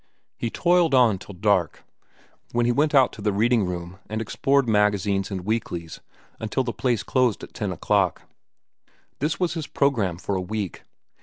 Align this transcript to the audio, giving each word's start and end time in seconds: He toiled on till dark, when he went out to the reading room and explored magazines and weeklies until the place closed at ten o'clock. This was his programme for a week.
He 0.35 0.49
toiled 0.49 0.95
on 0.95 1.19
till 1.19 1.35
dark, 1.35 1.83
when 2.53 2.65
he 2.65 2.71
went 2.71 2.95
out 2.95 3.13
to 3.13 3.21
the 3.21 3.31
reading 3.31 3.65
room 3.67 3.99
and 4.09 4.19
explored 4.19 4.67
magazines 4.67 5.29
and 5.29 5.41
weeklies 5.41 5.99
until 6.39 6.63
the 6.63 6.73
place 6.73 7.03
closed 7.03 7.43
at 7.43 7.53
ten 7.53 7.71
o'clock. 7.71 8.23
This 9.19 9.39
was 9.39 9.53
his 9.53 9.67
programme 9.67 10.17
for 10.17 10.33
a 10.33 10.41
week. 10.41 10.85